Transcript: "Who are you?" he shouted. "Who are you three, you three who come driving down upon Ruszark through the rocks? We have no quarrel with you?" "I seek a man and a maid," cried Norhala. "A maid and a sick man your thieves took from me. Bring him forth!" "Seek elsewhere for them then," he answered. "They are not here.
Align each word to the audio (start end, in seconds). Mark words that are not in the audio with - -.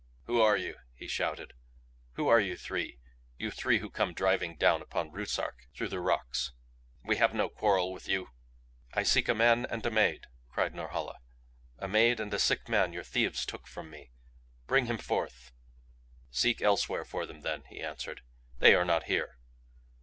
"Who 0.23 0.41
are 0.41 0.57
you?" 0.57 0.77
he 0.95 1.05
shouted. 1.05 1.53
"Who 2.13 2.27
are 2.27 2.39
you 2.39 2.57
three, 2.57 2.97
you 3.37 3.51
three 3.51 3.77
who 3.77 3.91
come 3.91 4.13
driving 4.15 4.55
down 4.55 4.81
upon 4.81 5.11
Ruszark 5.11 5.67
through 5.75 5.89
the 5.89 5.99
rocks? 5.99 6.53
We 7.03 7.17
have 7.17 7.35
no 7.35 7.49
quarrel 7.49 7.91
with 7.93 8.07
you?" 8.07 8.31
"I 8.95 9.03
seek 9.03 9.29
a 9.29 9.35
man 9.35 9.63
and 9.69 9.85
a 9.85 9.91
maid," 9.91 10.25
cried 10.49 10.73
Norhala. 10.73 11.19
"A 11.77 11.87
maid 11.87 12.19
and 12.19 12.33
a 12.33 12.39
sick 12.39 12.67
man 12.67 12.93
your 12.93 13.03
thieves 13.03 13.45
took 13.45 13.67
from 13.67 13.91
me. 13.91 14.09
Bring 14.65 14.87
him 14.87 14.97
forth!" 14.97 15.51
"Seek 16.31 16.63
elsewhere 16.63 17.05
for 17.05 17.27
them 17.27 17.41
then," 17.41 17.65
he 17.69 17.79
answered. 17.79 18.21
"They 18.57 18.73
are 18.73 18.85
not 18.85 19.03
here. 19.03 19.37